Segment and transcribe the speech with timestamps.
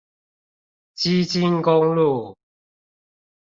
[0.95, 2.35] 基金公路